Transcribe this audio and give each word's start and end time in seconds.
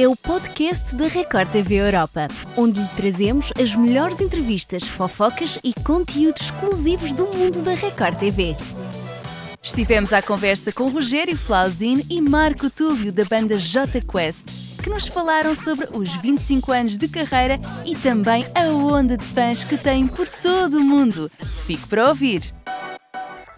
é 0.00 0.06
o 0.06 0.14
podcast 0.14 0.94
da 0.94 1.08
Record 1.08 1.50
TV 1.50 1.74
Europa, 1.74 2.28
onde 2.56 2.80
lhe 2.80 2.88
trazemos 2.90 3.50
as 3.60 3.74
melhores 3.74 4.20
entrevistas, 4.20 4.84
fofocas 4.84 5.58
e 5.64 5.74
conteúdos 5.82 6.42
exclusivos 6.42 7.12
do 7.12 7.26
mundo 7.26 7.62
da 7.62 7.74
Record 7.74 8.16
TV. 8.16 8.56
Estivemos 9.60 10.12
à 10.12 10.22
conversa 10.22 10.70
com 10.70 10.86
Rogério 10.86 11.36
Flauzin 11.36 12.06
e 12.08 12.20
Marco 12.20 12.70
Túlio 12.70 13.10
da 13.10 13.24
banda 13.24 13.58
J 13.58 14.00
Quest, 14.00 14.44
que 14.80 14.88
nos 14.88 15.08
falaram 15.08 15.56
sobre 15.56 15.88
os 15.92 16.14
25 16.22 16.70
anos 16.70 16.96
de 16.96 17.08
carreira 17.08 17.58
e 17.84 17.96
também 17.96 18.46
a 18.54 18.68
onda 18.68 19.16
de 19.16 19.24
fãs 19.24 19.64
que 19.64 19.76
têm 19.76 20.06
por 20.06 20.28
todo 20.28 20.78
o 20.78 20.84
mundo. 20.84 21.28
Fique 21.66 21.88
para 21.88 22.08
ouvir! 22.08 22.54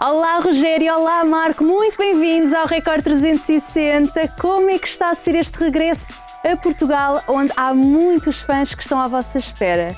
Olá 0.02 0.38
Rogério, 0.38 0.94
olá 0.94 1.22
Marco, 1.26 1.62
muito 1.62 1.98
bem-vindos 1.98 2.54
ao 2.54 2.66
Record 2.66 3.04
360. 3.04 4.28
Como 4.40 4.70
é 4.70 4.78
que 4.78 4.88
está 4.88 5.10
a 5.10 5.14
ser 5.14 5.34
este 5.34 5.58
regresso 5.58 6.06
a 6.44 6.56
Portugal, 6.56 7.22
onde 7.28 7.52
há 7.56 7.74
muitos 7.74 8.40
fãs 8.40 8.74
que 8.74 8.82
estão 8.82 9.00
à 9.00 9.08
vossa 9.08 9.38
espera? 9.38 9.94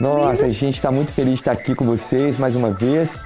Nossa, 0.00 0.20
Felizes? 0.20 0.44
a 0.44 0.48
gente 0.48 0.74
está 0.74 0.90
muito 0.90 1.12
feliz 1.12 1.34
de 1.34 1.40
estar 1.40 1.52
aqui 1.52 1.74
com 1.74 1.84
vocês 1.84 2.36
mais 2.36 2.54
uma 2.54 2.70
vez, 2.70 3.18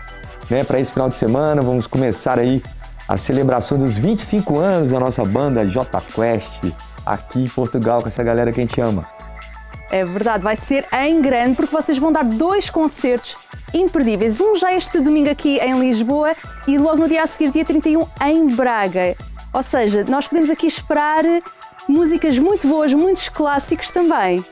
né? 0.49 0.63
Para 0.63 0.79
esse 0.79 0.93
final 0.93 1.09
de 1.09 1.17
semana, 1.17 1.63
vamos 1.63 1.87
começar 1.87 2.39
aí 2.39 2.63
a 3.09 3.17
celebração 3.17 3.79
dos 3.79 3.97
25 3.97 4.59
anos 4.59 4.91
da 4.91 5.01
nossa 5.01 5.25
banda 5.25 5.67
J 5.67 6.01
Quest 6.15 6.73
aqui 7.05 7.45
em 7.45 7.49
Portugal 7.49 8.03
com 8.03 8.09
essa 8.09 8.23
galera 8.23 8.53
que 8.53 8.61
a 8.61 8.65
gente 8.65 8.81
ama. 8.81 9.09
É 9.91 10.05
verdade, 10.05 10.45
vai 10.45 10.55
ser 10.55 10.87
em 10.93 11.21
grande 11.21 11.57
porque 11.57 11.75
vocês 11.75 11.99
vão 11.99 12.13
dar 12.13 12.23
dois 12.23 12.71
concertos 12.71 13.37
imperdíveis. 13.75 14.41
Um 14.41 14.55
já 14.55 14.73
este 14.73 15.01
domingo 15.01 15.29
aqui 15.29 15.59
em 15.59 15.81
Lisboa 15.81 16.33
e 16.69 16.79
logo 16.79 16.99
no 16.99 17.09
dia 17.09 17.25
a 17.25 17.27
seguir, 17.27 17.51
dia 17.51 17.65
31, 17.65 18.07
em 18.25 18.47
Braga. 18.55 19.17
Ou 19.53 19.63
seja, 19.65 20.05
nós 20.05 20.29
podemos 20.29 20.49
aqui 20.49 20.69
esperar 20.69 21.25
músicas 21.89 22.39
muito 22.39 22.67
boas, 22.67 22.93
muitos 22.93 23.29
clássicos 23.29 23.91
também. 23.91 24.45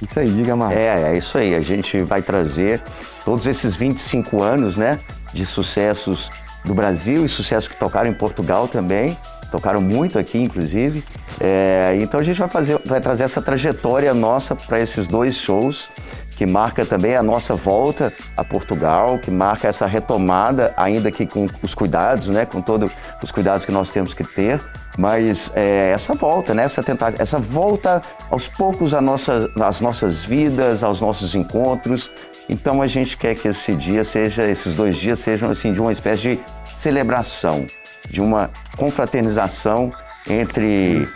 Isso 0.00 0.18
aí, 0.20 0.30
diga 0.30 0.54
mais. 0.54 0.76
É, 0.76 1.12
é 1.12 1.16
isso 1.16 1.38
aí. 1.38 1.54
A 1.54 1.60
gente 1.60 2.02
vai 2.02 2.20
trazer 2.20 2.82
todos 3.24 3.46
esses 3.46 3.74
25 3.74 4.42
anos, 4.42 4.76
né, 4.76 4.98
de 5.32 5.46
sucessos 5.46 6.30
do 6.64 6.74
Brasil 6.74 7.24
e 7.24 7.28
sucessos 7.28 7.68
que 7.68 7.76
tocaram 7.76 8.10
em 8.10 8.14
Portugal 8.14 8.68
também. 8.68 9.16
Tocaram 9.50 9.80
muito 9.80 10.18
aqui, 10.18 10.38
inclusive. 10.38 11.02
É, 11.40 11.96
então 12.00 12.18
a 12.18 12.22
gente 12.22 12.38
vai 12.38 12.48
fazer, 12.48 12.78
vai 12.84 13.00
trazer 13.00 13.24
essa 13.24 13.40
trajetória 13.40 14.12
nossa 14.12 14.54
para 14.54 14.80
esses 14.80 15.06
dois 15.06 15.36
shows 15.36 15.88
que 16.36 16.44
marca 16.44 16.84
também 16.84 17.16
a 17.16 17.22
nossa 17.22 17.54
volta 17.54 18.12
a 18.36 18.44
Portugal, 18.44 19.18
que 19.18 19.30
marca 19.30 19.68
essa 19.68 19.86
retomada, 19.86 20.72
ainda 20.76 21.10
que 21.10 21.26
com 21.26 21.48
os 21.62 21.74
cuidados, 21.74 22.28
né, 22.28 22.44
com 22.44 22.60
todos 22.60 22.92
os 23.22 23.32
cuidados 23.32 23.64
que 23.64 23.72
nós 23.72 23.88
temos 23.88 24.12
que 24.12 24.22
ter, 24.22 24.60
mas 24.98 25.50
é, 25.54 25.90
essa 25.90 26.14
volta, 26.14 26.54
né, 26.54 26.64
essa, 26.64 26.82
tentar, 26.82 27.14
essa 27.18 27.38
volta 27.38 28.02
aos 28.30 28.48
poucos 28.48 28.92
à 28.92 29.00
nossa, 29.00 29.50
às 29.60 29.80
nossas 29.80 30.24
vidas, 30.24 30.84
aos 30.84 31.00
nossos 31.00 31.34
encontros. 31.34 32.10
Então 32.48 32.82
a 32.82 32.86
gente 32.86 33.16
quer 33.16 33.34
que 33.34 33.48
esse 33.48 33.74
dia 33.74 34.04
seja, 34.04 34.44
esses 34.44 34.74
dois 34.74 34.96
dias 34.96 35.18
sejam 35.18 35.50
assim 35.50 35.72
de 35.72 35.80
uma 35.80 35.90
espécie 35.90 36.36
de 36.36 36.40
celebração, 36.70 37.66
de 38.08 38.20
uma 38.20 38.50
confraternização 38.76 39.90
entre 40.28 41.08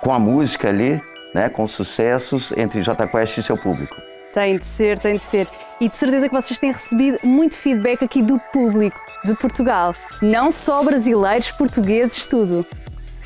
com 0.00 0.12
a 0.12 0.18
música 0.18 0.68
ali, 0.68 1.00
né, 1.34 1.50
com 1.50 1.68
sucessos 1.68 2.50
entre 2.56 2.82
J 2.82 3.06
Quest 3.06 3.38
e 3.38 3.42
seu 3.42 3.58
público. 3.58 4.07
Tem 4.38 4.56
de 4.56 4.64
ser, 4.64 5.00
tem 5.00 5.14
de 5.14 5.20
ser. 5.20 5.48
E 5.80 5.88
de 5.88 5.96
certeza 5.96 6.28
que 6.28 6.32
vocês 6.32 6.56
têm 6.60 6.70
recebido 6.70 7.18
muito 7.24 7.56
feedback 7.56 8.04
aqui 8.04 8.22
do 8.22 8.38
público 8.52 8.96
de 9.24 9.34
Portugal. 9.34 9.92
Não 10.22 10.52
só 10.52 10.80
brasileiros, 10.84 11.50
portugueses, 11.50 12.24
tudo. 12.24 12.64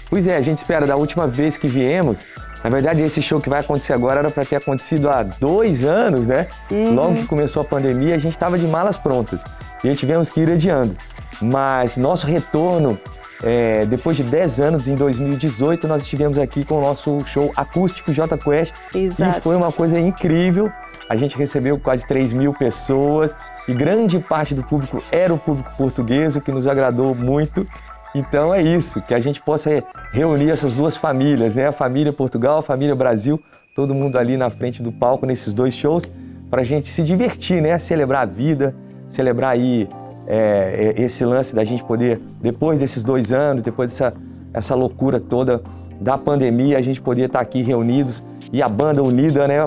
Pois 0.08 0.26
é, 0.26 0.38
a 0.38 0.40
gente 0.40 0.56
espera 0.56 0.86
da 0.86 0.96
última 0.96 1.26
vez 1.26 1.58
que 1.58 1.68
viemos. 1.68 2.28
Na 2.64 2.70
verdade, 2.70 3.02
esse 3.02 3.20
show 3.20 3.38
que 3.38 3.50
vai 3.50 3.60
acontecer 3.60 3.92
agora 3.92 4.20
era 4.20 4.30
para 4.30 4.42
ter 4.46 4.56
acontecido 4.56 5.10
há 5.10 5.22
dois 5.22 5.84
anos, 5.84 6.26
né? 6.26 6.48
Uhum. 6.70 6.94
Logo 6.94 7.14
que 7.16 7.26
começou 7.26 7.60
a 7.60 7.64
pandemia, 7.66 8.14
a 8.14 8.18
gente 8.18 8.32
estava 8.32 8.58
de 8.58 8.66
malas 8.66 8.96
prontas. 8.96 9.44
E 9.84 9.88
a 9.88 9.90
gente 9.90 9.98
tivemos 10.00 10.30
que 10.30 10.40
ir 10.40 10.50
adiando. 10.50 10.96
Mas 11.42 11.98
nosso 11.98 12.26
retorno, 12.26 12.98
é, 13.42 13.84
depois 13.84 14.16
de 14.16 14.22
10 14.22 14.60
anos, 14.60 14.88
em 14.88 14.94
2018, 14.94 15.86
nós 15.86 16.00
estivemos 16.00 16.38
aqui 16.38 16.64
com 16.64 16.76
o 16.76 16.80
nosso 16.80 17.18
show 17.26 17.52
acústico 17.54 18.14
J 18.14 18.38
Quest. 18.38 18.72
Exato. 18.94 19.38
E 19.38 19.42
foi 19.42 19.56
uma 19.56 19.70
coisa 19.70 20.00
incrível. 20.00 20.72
A 21.08 21.16
gente 21.16 21.36
recebeu 21.36 21.78
quase 21.78 22.06
3 22.06 22.32
mil 22.32 22.52
pessoas 22.52 23.36
e 23.68 23.74
grande 23.74 24.18
parte 24.18 24.54
do 24.54 24.62
público 24.62 24.98
era 25.10 25.32
o 25.32 25.38
público 25.38 25.70
português, 25.76 26.36
o 26.36 26.40
que 26.40 26.52
nos 26.52 26.66
agradou 26.66 27.14
muito. 27.14 27.66
Então 28.14 28.54
é 28.54 28.60
isso, 28.60 29.00
que 29.02 29.14
a 29.14 29.20
gente 29.20 29.42
possa 29.42 29.82
reunir 30.12 30.50
essas 30.50 30.74
duas 30.74 30.96
famílias, 30.96 31.54
né? 31.54 31.68
A 31.68 31.72
família 31.72 32.12
Portugal, 32.12 32.58
a 32.58 32.62
família 32.62 32.94
Brasil, 32.94 33.40
todo 33.74 33.94
mundo 33.94 34.18
ali 34.18 34.36
na 34.36 34.50
frente 34.50 34.82
do 34.82 34.92
palco 34.92 35.24
nesses 35.24 35.52
dois 35.52 35.74
shows, 35.74 36.04
para 36.50 36.60
a 36.60 36.64
gente 36.64 36.90
se 36.90 37.02
divertir, 37.02 37.62
né? 37.62 37.78
Celebrar 37.78 38.22
a 38.22 38.26
vida, 38.26 38.74
celebrar 39.08 39.52
aí 39.52 39.88
é, 40.26 40.94
é, 40.96 41.02
esse 41.02 41.24
lance 41.24 41.54
da 41.54 41.64
gente 41.64 41.82
poder, 41.82 42.20
depois 42.40 42.80
desses 42.80 43.02
dois 43.02 43.32
anos, 43.32 43.62
depois 43.62 43.90
dessa 43.90 44.12
essa 44.54 44.74
loucura 44.74 45.18
toda 45.18 45.62
da 46.00 46.18
pandemia, 46.18 46.76
a 46.76 46.82
gente 46.82 47.00
poder 47.00 47.26
estar 47.26 47.40
aqui 47.40 47.62
reunidos 47.62 48.22
e 48.52 48.62
a 48.62 48.68
banda 48.68 49.02
unida, 49.02 49.48
né? 49.48 49.58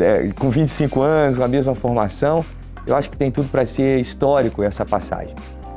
É, 0.00 0.30
com 0.38 0.50
25 0.50 1.00
anos, 1.00 1.38
com 1.38 1.44
a 1.44 1.48
mesma 1.48 1.74
formação. 1.74 2.44
Eu 2.86 2.94
acho 2.96 3.10
que 3.10 3.16
tem 3.16 3.30
tudo 3.30 3.48
para 3.48 3.64
ser 3.64 4.00
histórico 4.00 4.62
essa 4.62 4.84
passagem. 4.84 5.34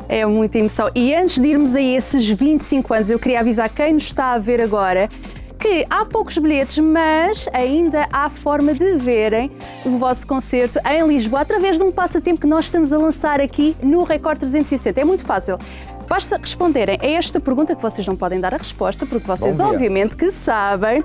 É 0.09 0.25
muita 0.25 0.57
emoção. 0.57 0.89
E 0.95 1.13
antes 1.13 1.39
de 1.39 1.47
irmos 1.47 1.75
a 1.75 1.81
esses 1.81 2.27
25 2.29 2.93
anos, 2.93 3.09
eu 3.09 3.19
queria 3.19 3.41
avisar 3.41 3.69
quem 3.69 3.93
nos 3.93 4.03
está 4.03 4.33
a 4.33 4.37
ver 4.37 4.61
agora 4.61 5.09
que 5.57 5.85
há 5.89 6.05
poucos 6.05 6.37
bilhetes, 6.37 6.77
mas 6.77 7.49
ainda 7.51 8.07
há 8.13 8.29
forma 8.29 8.73
de 8.73 8.93
verem 8.95 9.51
o 9.85 9.97
vosso 9.97 10.25
concerto 10.27 10.79
em 10.87 11.05
Lisboa 11.07 11.41
através 11.41 11.77
de 11.77 11.83
um 11.83 11.91
passatempo 11.91 12.41
que 12.41 12.47
nós 12.47 12.65
estamos 12.65 12.93
a 12.93 12.97
lançar 12.97 13.41
aqui 13.41 13.75
no 13.81 14.03
Record 14.03 14.39
360. 14.39 15.01
É 15.01 15.03
muito 15.03 15.25
fácil. 15.25 15.57
Basta 16.07 16.37
responderem 16.37 16.97
a 17.01 17.05
esta 17.05 17.39
pergunta 17.39 17.75
que 17.75 17.81
vocês 17.81 18.07
não 18.07 18.15
podem 18.15 18.39
dar 18.39 18.53
a 18.53 18.57
resposta, 18.57 19.05
porque 19.05 19.27
vocês 19.27 19.59
obviamente 19.59 20.15
que 20.15 20.31
sabem 20.31 21.03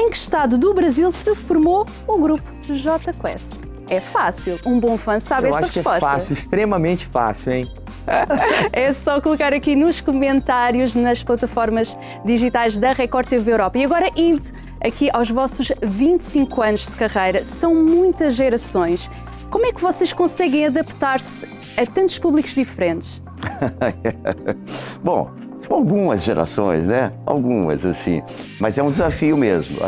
em 0.00 0.10
que 0.10 0.16
estado 0.16 0.58
do 0.58 0.74
Brasil 0.74 1.10
se 1.12 1.34
formou 1.34 1.86
o 2.06 2.18
grupo 2.18 2.42
J 2.62 3.12
Quest? 3.12 3.62
É 3.88 4.00
fácil, 4.00 4.58
um 4.64 4.80
bom 4.80 4.96
fã 4.96 5.20
sabe 5.20 5.48
Eu 5.48 5.54
esta 5.54 5.66
acho 5.66 5.76
resposta. 5.76 6.00
Que 6.00 6.04
é 6.04 6.08
fácil, 6.08 6.32
extremamente 6.32 7.06
fácil, 7.06 7.52
hein? 7.52 7.72
é 8.72 8.92
só 8.92 9.20
colocar 9.20 9.52
aqui 9.54 9.76
nos 9.76 10.00
comentários 10.00 10.94
nas 10.94 11.22
plataformas 11.22 11.96
digitais 12.24 12.78
da 12.78 12.92
Record 12.92 13.28
TV 13.28 13.52
Europa. 13.52 13.78
E 13.78 13.84
agora 13.84 14.10
indo 14.16 14.42
aqui 14.80 15.10
aos 15.12 15.30
vossos 15.30 15.70
25 15.82 16.62
anos 16.62 16.88
de 16.88 16.96
carreira, 16.96 17.44
são 17.44 17.74
muitas 17.74 18.34
gerações. 18.34 19.10
Como 19.50 19.66
é 19.66 19.72
que 19.72 19.80
vocês 19.80 20.12
conseguem 20.12 20.66
adaptar-se 20.66 21.46
a 21.76 21.86
tantos 21.86 22.18
públicos 22.18 22.54
diferentes? 22.54 23.22
Bom, 25.02 25.30
algumas 25.72 26.22
gerações, 26.24 26.88
né? 26.88 27.12
Algumas, 27.24 27.86
assim. 27.86 28.22
Mas 28.60 28.76
é 28.78 28.82
um 28.82 28.90
desafio 28.90 29.36
mesmo. 29.36 29.78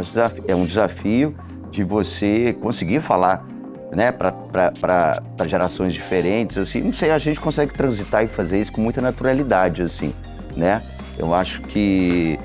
É 0.47 0.55
um 0.55 0.65
desafio 0.65 1.35
de 1.71 1.85
você 1.85 2.57
conseguir 2.61 3.01
falar 3.01 3.47
né, 3.93 4.13
para 4.13 5.47
gerações 5.47 5.95
diferentes, 5.95 6.59
assim, 6.59 6.81
não 6.81 6.93
sei, 6.93 7.11
a 7.11 7.19
gente 7.19 7.41
consegue 7.41 7.73
transitar 7.73 8.25
e 8.25 8.27
fazer 8.27 8.61
isso 8.61 8.73
com 8.73 8.81
muita 8.81 9.01
naturalidade, 9.01 9.83
assim, 9.83 10.13
né? 10.57 10.83
Eu 11.19 11.35
acho 11.35 11.63
que 11.63 12.39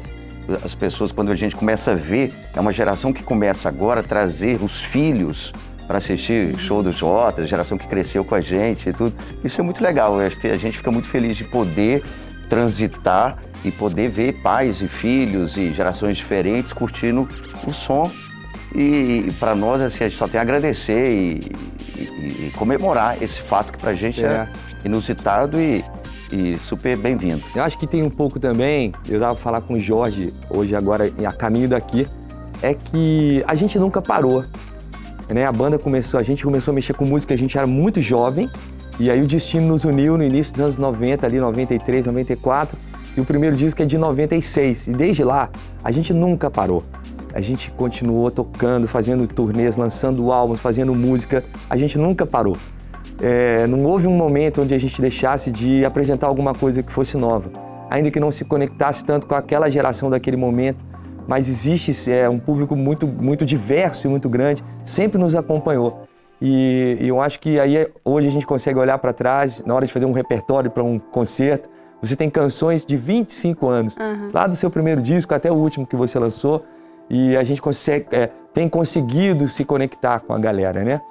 as 0.64 0.75
pessoas, 0.75 1.12
quando 1.12 1.31
a 1.31 1.36
gente 1.36 1.56
começa 1.56 1.91
a 1.91 1.96
ver, 1.96 2.34
é 2.56 2.59
uma 2.59 2.72
geração 2.72 3.12
que 3.12 3.24
começa 3.24 3.68
agora 3.68 4.02
a 4.02 4.03
trazer 4.03 4.62
os 4.62 4.84
filhos 4.84 5.53
para 5.88 5.97
assistir 5.97 6.58
show 6.58 6.81
do 6.81 6.91
Jota, 6.91 7.46
geração 7.46 7.78
que 7.78 7.88
cresceu 7.88 8.24
com 8.24 8.36
a 8.36 8.41
gente 8.41 8.90
e 8.90 8.94
tudo. 8.94 9.14
Isso 9.44 9.59
é 9.59 9.64
muito 9.64 9.84
legal, 9.84 10.20
acho 10.20 10.40
que 10.40 10.47
a 10.47 10.58
gente 10.58 10.78
fica 10.78 10.91
muito 10.91 11.08
feliz 11.08 11.36
de 11.36 11.44
poder 11.44 12.03
transitar 12.51 13.38
e 13.63 13.72
poder 13.72 14.09
ver 14.09 14.41
pais 14.41 14.81
e 14.81 14.88
filhos 14.89 15.55
e 15.55 15.72
gerações 15.72 16.17
diferentes 16.17 16.73
curtindo 16.73 17.26
o 17.66 17.72
som. 17.72 18.11
E, 18.76 19.23
e 19.28 19.35
para 19.40 19.55
nós, 19.55 19.81
assim, 19.81 20.03
a 20.03 20.09
gente 20.09 20.17
só 20.17 20.28
tem 20.28 20.37
a 20.37 20.41
agradecer 20.41 21.14
e, 21.14 21.55
e, 21.96 22.47
e 22.47 22.53
comemorar 22.58 23.23
esse 23.23 23.40
fato 23.41 23.72
que 23.72 23.79
para 23.79 23.91
a 23.91 23.93
gente 23.93 24.26
é. 24.26 24.28
é, 24.28 24.47
inusitado 24.84 25.58
e, 25.61 25.81
super 26.59 26.97
bem-vindo. 26.97 27.41
Eu 27.55 27.64
acho 27.64 27.78
que 27.78 27.87
tem 27.87 28.03
um 28.03 28.09
pouco 28.09 28.40
também, 28.40 28.91
eu 29.08 29.16
estava 29.16 29.35
falar 29.35 29.61
com 29.61 29.76
o 29.76 29.79
Jorge 29.79 30.29
hoje, 30.49 30.76
agora, 30.76 31.11
a 31.26 31.34
caminho 31.34 31.70
daqui, 31.70 32.08
é 32.61 32.73
que 32.73 33.43
a 33.47 33.55
gente 33.55 33.78
nunca 33.79 34.02
parou. 34.02 34.46
Né? 35.29 35.46
A 35.46 35.52
banda 35.52 35.78
começou, 35.78 36.20
a 36.20 36.23
gente 36.23 36.43
começou 36.43 36.72
a 36.72 36.76
mexer 36.76 36.93
com 36.96 37.05
música, 37.05 37.34
a 37.34 37.37
gente 37.37 37.58
era 37.58 37.67
muito 37.67 38.02
jovem, 38.02 38.49
e 39.02 39.09
aí 39.09 39.20
o 39.20 39.26
destino 39.26 39.66
nos 39.66 39.84
uniu 39.84 40.16
no 40.16 40.24
início 40.24 40.53
dos 40.53 40.62
anos 40.62 40.78
90, 40.78 41.26
ali 41.26 41.40
93, 41.40 42.06
94, 42.06 42.78
e 43.18 43.20
o 43.20 43.26
primeiro 43.26 43.56
disco 43.56 43.82
é 43.82 43.86
de 43.86 43.98
96. 43.98 44.90
E 44.90 44.92
desde 44.92 45.24
lá 45.24 45.50
a 45.84 45.92
gente 45.92 46.14
nunca 46.14 46.52
parou. 46.52 46.84
A 47.34 47.42
gente 47.42 47.72
continuou 47.72 48.30
tocando, 48.30 48.88
fazendo 48.88 49.26
turnês, 49.26 49.76
lançando 49.76 50.32
álbuns, 50.32 50.59
fazendo 50.59 50.94
música. 50.94 51.44
A 51.68 51.76
gente 51.78 51.98
nunca 51.98 52.28
parou. 52.28 52.56
É, 53.20 53.66
não 53.66 53.84
houve 53.86 54.06
um 54.06 54.16
momento 54.16 54.62
onde 54.62 54.76
a 54.76 54.78
gente 54.78 55.02
deixasse 55.02 55.50
de 55.50 55.84
apresentar 55.84 56.28
alguma 56.28 56.53
coisa 56.53 56.84
que 56.84 56.92
fosse 56.92 57.18
nova, 57.18 57.52
ainda 57.90 58.12
que 58.12 58.20
não 58.20 58.30
se 58.30 58.46
conectasse 58.46 59.03
tanto 59.03 59.26
com 59.26 59.34
aquela 59.34 59.68
geração 59.70 60.12
daquele 60.12 60.38
momento, 60.38 60.86
mas 61.28 61.48
existe 61.50 62.12
é, 62.12 62.30
um 62.30 62.38
público 62.38 62.76
muito, 62.76 63.08
muito 63.08 63.46
diverso 63.46 64.06
e 64.06 64.09
muito 64.09 64.30
grande, 64.30 64.64
sempre 64.86 65.20
nos 65.20 65.36
acompanhou. 65.36 66.08
E, 66.41 66.97
e 66.99 67.08
eu 67.08 67.22
acho 67.22 67.40
que 67.40 67.59
aí 67.59 67.88
hoje 68.03 68.28
a 68.28 68.32
gente 68.32 68.47
consegue 68.47 68.79
olhar 68.79 68.97
para 68.97 69.14
trás, 69.14 69.61
na 69.66 69.76
hora 69.76 69.85
de 69.85 69.93
fazer 69.93 70.05
um 70.05 70.11
repertório 70.11 70.72
para 70.72 70.84
um 70.84 70.97
concerto, 70.97 71.70
você 72.02 72.16
tem 72.16 72.29
canções 72.29 72.84
de 72.84 72.97
25 72.97 73.70
anos, 73.70 73.96
uhum. 73.96 74.29
lá 74.34 74.47
do 74.47 74.55
seu 74.55 74.72
primeiro 74.72 75.02
disco 75.02 75.35
até 75.35 75.52
o 75.52 75.55
último 75.55 75.85
que 75.85 75.96
você 75.96 76.17
lançou, 76.17 76.66
e 77.08 77.38
a 77.38 77.43
gente 77.43 77.61
consegue, 77.61 78.08
é, 78.11 78.32
tem 78.53 78.67
conseguido 78.67 79.47
se 79.47 79.64
conectar 79.64 80.20
com 80.20 80.34
a 80.34 80.40
galera, 80.40 80.84
né? 80.84 81.02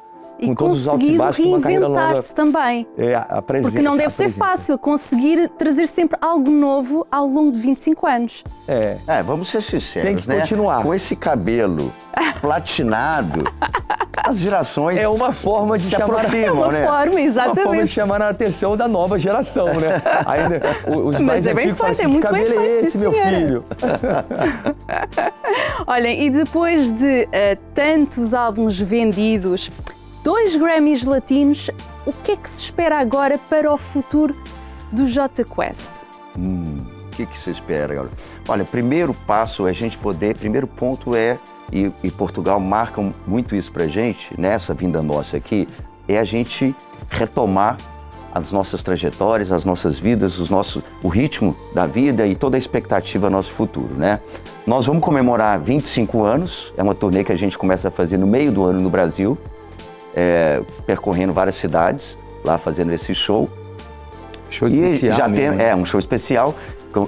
e 0.40 0.46
com 0.48 0.54
todos 0.54 0.82
os 0.82 0.88
altos 0.88 1.08
e 1.08 1.16
baixos 1.16 1.44
reinventar-se 1.44 2.34
também. 2.34 2.86
É, 2.96 3.14
a 3.14 3.42
presença, 3.42 3.70
Porque 3.70 3.82
não 3.82 3.96
deve 3.96 4.10
ser 4.10 4.30
fácil 4.30 4.78
conseguir 4.78 5.48
trazer 5.50 5.86
sempre 5.86 6.18
algo 6.20 6.50
novo 6.50 7.06
ao 7.10 7.26
longo 7.26 7.52
de 7.52 7.60
25 7.60 8.06
anos. 8.06 8.44
É. 8.66 8.96
é 9.06 9.22
vamos 9.22 9.48
ser 9.48 9.60
sinceros, 9.60 10.08
Tem 10.08 10.16
que 10.16 10.28
né? 10.28 10.38
continuar. 10.38 10.82
Com 10.82 10.94
esse 10.94 11.14
cabelo 11.14 11.92
platinado, 12.40 13.44
as 14.24 14.38
gerações 14.38 14.98
é 14.98 15.08
uma 15.08 15.32
forma 15.32 15.76
de 15.76 15.84
se 15.84 15.90
chamar 15.90 16.04
aproximam, 16.04 16.44
é 16.44 16.52
uma 16.66 16.68
né? 16.68 16.86
forma, 16.86 17.20
exatamente. 17.20 17.58
Uma 17.58 17.66
forma 17.66 17.84
de 17.84 17.90
chamar 17.90 18.22
a 18.22 18.28
atenção 18.28 18.76
da 18.76 18.88
nova 18.88 19.18
geração, 19.18 19.66
né? 19.66 20.02
Ainda 20.26 20.60
os 20.98 21.16
Mas 21.16 21.20
mais 21.20 21.46
é 21.46 21.54
bem 21.54 21.66
feito, 21.66 21.86
assim, 21.86 22.04
é 22.04 22.06
muito 22.06 22.26
que 22.26 22.32
bem 22.32 22.44
cabelo 22.44 22.60
é 22.60 22.80
esse, 22.80 22.90
sim, 22.92 22.98
meu 22.98 23.12
senhora. 23.12 23.30
filho? 23.30 23.64
Olhem, 25.86 26.26
e 26.26 26.30
depois 26.30 26.90
de 26.90 27.24
uh, 27.24 27.58
tantos 27.74 28.34
álbuns 28.34 28.78
vendidos, 28.78 29.70
dois 30.22 30.56
Grammys 30.56 31.04
latinos, 31.04 31.70
o 32.06 32.12
que 32.12 32.32
é 32.32 32.36
que 32.36 32.48
se 32.48 32.64
espera 32.64 32.98
agora 32.98 33.38
para 33.38 33.72
o 33.72 33.76
futuro 33.76 34.36
do 34.92 35.06
J 35.06 35.44
Quest? 35.44 36.04
Hum, 36.38 36.69
que, 37.26 37.32
que 37.32 37.38
se 37.38 37.50
espera? 37.50 38.08
Olha, 38.48 38.64
primeiro 38.64 39.14
passo 39.14 39.66
é 39.66 39.70
a 39.70 39.74
gente 39.74 39.98
poder, 39.98 40.36
primeiro 40.36 40.66
ponto 40.66 41.14
é, 41.14 41.38
e, 41.72 41.90
e 42.02 42.10
Portugal 42.10 42.58
marca 42.60 43.02
muito 43.26 43.54
isso 43.54 43.72
pra 43.72 43.86
gente, 43.86 44.38
nessa 44.38 44.74
vinda 44.74 45.02
nossa 45.02 45.36
aqui, 45.36 45.68
é 46.08 46.18
a 46.18 46.24
gente 46.24 46.74
retomar 47.08 47.76
as 48.32 48.52
nossas 48.52 48.82
trajetórias, 48.82 49.50
as 49.50 49.64
nossas 49.64 49.98
vidas, 49.98 50.38
os 50.38 50.50
nossos, 50.50 50.82
o 51.02 51.08
ritmo 51.08 51.56
da 51.74 51.84
vida 51.84 52.26
e 52.26 52.34
toda 52.34 52.56
a 52.56 52.58
expectativa 52.58 53.28
do 53.28 53.32
nosso 53.32 53.52
futuro, 53.52 53.92
né? 53.96 54.20
Nós 54.66 54.86
vamos 54.86 55.02
comemorar 55.02 55.58
25 55.58 56.22
anos, 56.22 56.72
é 56.76 56.82
uma 56.82 56.94
turnê 56.94 57.24
que 57.24 57.32
a 57.32 57.36
gente 57.36 57.58
começa 57.58 57.88
a 57.88 57.90
fazer 57.90 58.18
no 58.18 58.26
meio 58.28 58.52
do 58.52 58.64
ano 58.64 58.80
no 58.80 58.88
Brasil, 58.88 59.36
é, 60.14 60.62
percorrendo 60.86 61.32
várias 61.32 61.56
cidades, 61.56 62.16
lá 62.44 62.56
fazendo 62.56 62.92
esse 62.92 63.14
show. 63.14 63.48
Show 64.48 64.68
especial. 64.68 65.12
E 65.12 65.16
já 65.16 65.28
mesmo, 65.28 65.48
tem, 65.48 65.56
né? 65.56 65.70
é 65.70 65.76
um 65.76 65.84
show 65.84 65.98
especial. 65.98 66.54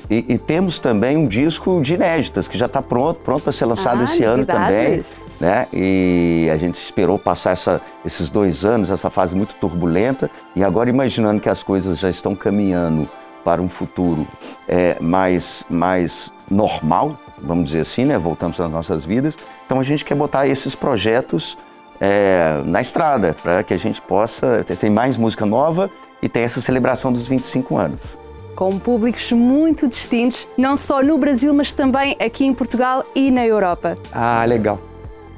E, 0.08 0.24
e, 0.28 0.38
temos 0.38 0.78
também 0.78 1.16
um 1.16 1.26
disco 1.26 1.80
de 1.80 1.94
inéditas 1.94 2.46
que 2.46 2.56
já 2.56 2.66
está 2.66 2.80
pronto, 2.80 3.20
pronto 3.20 3.42
para 3.42 3.52
ser 3.52 3.66
lançado 3.66 4.00
Ah, 4.00 4.04
esse 4.04 4.22
ano 4.22 4.46
também, 4.46 5.02
né? 5.40 5.66
E 5.72 6.48
a 6.52 6.56
gente 6.56 6.74
esperou 6.74 7.18
passar 7.18 7.50
essa, 7.52 7.80
esses 8.04 8.30
dois 8.30 8.64
anos, 8.64 8.90
essa 8.90 9.10
fase 9.10 9.34
muito 9.34 9.56
turbulenta, 9.56 10.30
e 10.54 10.62
agora 10.62 10.88
imaginando 10.88 11.40
que 11.40 11.48
as 11.48 11.62
coisas 11.62 11.98
já 11.98 12.08
estão 12.08 12.34
caminhando 12.34 13.08
para 13.44 13.60
um 13.60 13.68
futuro 13.68 14.26
é, 14.68 14.96
mais, 15.00 15.64
mais 15.68 16.32
normal, 16.48 17.18
vamos 17.42 17.64
dizer 17.64 17.80
assim, 17.80 18.04
né? 18.04 18.16
Voltamos 18.16 18.60
às 18.60 18.70
nossas 18.70 19.04
vidas. 19.04 19.36
Então 19.66 19.80
a 19.80 19.82
gente 19.82 20.04
quer 20.04 20.14
botar 20.14 20.46
esses 20.46 20.76
projetos 20.76 21.58
é, 22.00 22.62
na 22.64 22.80
estrada 22.80 23.36
para 23.42 23.62
que 23.62 23.74
a 23.74 23.78
gente 23.78 24.00
possa 24.02 24.62
ter, 24.64 24.76
ter 24.76 24.90
mais 24.90 25.16
música 25.16 25.44
nova 25.44 25.90
e 26.22 26.28
ter 26.28 26.40
essa 26.40 26.60
celebração 26.60 27.12
dos 27.12 27.26
25 27.26 27.76
anos. 27.76 28.21
Com 28.54 28.78
públicos 28.78 29.32
muito 29.32 29.88
distintos, 29.88 30.46
não 30.56 30.76
só 30.76 31.02
no 31.02 31.16
Brasil, 31.18 31.52
mas 31.54 31.72
também 31.72 32.16
aqui 32.20 32.44
em 32.44 32.54
Portugal 32.54 33.04
e 33.14 33.30
na 33.30 33.46
Europa. 33.46 33.96
Ah, 34.12 34.44
legal. 34.44 34.78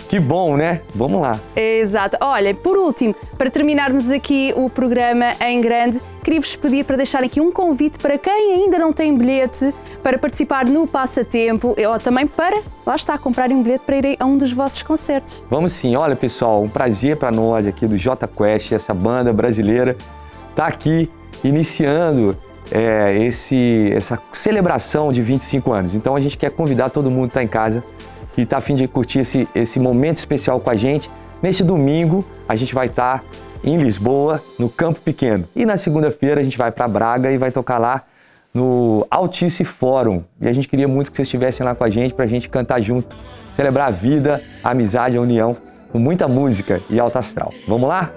Que 0.09 0.21
bom, 0.21 0.57
né? 0.57 0.83
Vamos 0.95 1.21
lá. 1.21 1.41
Exato. 1.57 2.17
Olha, 2.21 2.55
por 2.55 2.77
último, 2.77 3.15
para 3.39 3.51
terminarmos 3.51 4.11
aqui 4.11 4.53
o 4.55 4.69
programa 4.69 5.33
em 5.41 5.61
grande, 5.61 6.01
queria-vos 6.23 6.55
pedir 6.57 6.85
para 6.85 6.97
deixarem 6.97 7.27
aqui 7.27 7.41
um 7.41 7.51
convite 7.51 7.99
para 7.99 8.19
quem 8.19 8.53
ainda 8.53 8.79
não 8.79 8.93
tem 8.93 9.17
bilhete 9.17 9.75
para 10.03 10.19
participar 10.19 10.67
no 10.67 10.87
passatempo 10.87 11.75
ou 11.77 11.99
também 11.99 12.27
para, 12.27 12.63
lá 12.85 12.95
está, 12.95 13.17
comprarem 13.17 13.57
um 13.57 13.63
bilhete 13.63 13.85
para 13.87 13.97
irem 13.97 14.17
a 14.21 14.25
um 14.27 14.37
dos 14.37 14.53
vossos 14.53 14.83
concertos. 14.83 15.43
Vamos 15.51 15.73
sim. 15.73 15.97
Olha, 15.97 16.15
pessoal, 16.15 16.63
um 16.63 16.69
prazer 16.69 17.17
para 17.17 17.31
nós 17.31 17.67
aqui 17.67 17.87
do 17.87 17.97
J 17.97 18.29
Quest, 18.29 18.73
essa 18.73 18.93
banda 18.93 19.33
brasileira, 19.33 19.97
tá 20.55 20.67
aqui 20.67 21.11
iniciando 21.43 22.37
é, 22.75 23.17
esse, 23.17 23.91
essa 23.95 24.21
celebração 24.33 25.13
de 25.13 25.23
25 25.23 25.73
anos. 25.73 25.95
Então 25.95 26.15
a 26.15 26.21
gente 26.21 26.37
quer 26.37 26.51
convidar 26.51 26.91
todo 26.91 27.11
mundo 27.11 27.29
que 27.29 27.39
está 27.39 27.43
em 27.43 27.49
casa 27.49 27.83
que 28.35 28.43
está 28.43 28.59
a 28.59 28.61
fim 28.61 28.75
de 28.75 28.87
curtir 28.89 29.21
esse, 29.21 29.49
esse 29.55 29.79
momento 29.79 30.17
especial 30.17 30.59
com 30.59 30.69
a 30.69 30.75
gente. 30.75 31.11
Nesse 31.41 31.63
domingo, 31.63 32.25
a 32.49 32.57
gente 32.57 32.75
vai 32.75 32.87
estar 32.87 33.21
tá 33.21 33.25
em 33.63 33.77
Lisboa, 33.77 34.43
no 34.59 34.69
Campo 34.69 35.01
Pequeno. 35.01 35.47
E 35.55 35.65
na 35.65 35.77
segunda-feira, 35.77 36.41
a 36.41 36.45
gente 36.45 36.59
vai 36.59 36.71
para 36.71 36.87
Braga 36.89 37.31
e 37.31 37.39
vai 37.39 37.51
tocar 37.51 37.79
lá 37.79 38.03
no 38.53 39.07
Altice 39.11 39.65
Fórum. 39.65 40.25
E 40.41 40.49
a 40.49 40.53
gente 40.53 40.69
queria 40.69 40.89
muito 40.89 41.11
que 41.11 41.17
vocês 41.17 41.29
estivessem 41.29 41.65
lá 41.65 41.75
com 41.75 41.85
a 41.85 41.91
gente 41.91 42.13
para 42.13 42.25
a 42.25 42.29
gente 42.29 42.49
cantar 42.49 42.81
junto, 42.81 43.17
celebrar 43.55 43.89
a 43.89 43.91
vida, 43.91 44.43
a 44.63 44.71
amizade, 44.71 45.17
a 45.17 45.21
união, 45.21 45.57
com 45.93 45.99
muita 45.99 46.27
música 46.27 46.83
e 46.91 46.99
alta 46.99 47.21
astral. 47.21 47.53
Vamos 47.69 47.89
lá? 47.89 48.13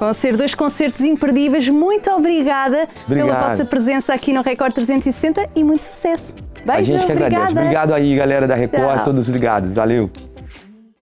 Vão 0.00 0.12
ser 0.14 0.34
dois 0.34 0.54
concertos 0.54 1.02
imperdíveis. 1.02 1.68
Muito 1.68 2.10
obrigada 2.10 2.88
pela 3.06 3.20
Obrigado. 3.22 3.50
vossa 3.50 3.64
presença 3.66 4.14
aqui 4.14 4.32
no 4.32 4.40
Record 4.40 4.72
360 4.72 5.50
e 5.54 5.62
muito 5.62 5.84
sucesso. 5.84 6.34
Beijo, 6.64 6.80
a 6.94 6.98
gente 6.98 7.06
que 7.06 7.12
obrigada. 7.12 7.36
agradece. 7.36 7.52
Obrigado 7.52 7.94
aí, 7.94 8.16
galera 8.16 8.46
da 8.48 8.54
Record, 8.54 8.96
Tchau. 8.96 9.04
todos 9.04 9.28
ligados. 9.28 9.70
Valeu. 9.70 10.10